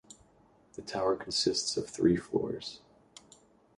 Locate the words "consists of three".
1.15-2.15